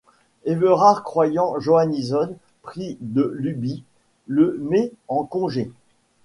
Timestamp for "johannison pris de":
1.59-3.31